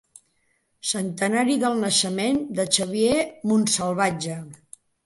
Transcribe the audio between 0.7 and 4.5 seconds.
Centenari del naixement de Xavier Montsalvatge.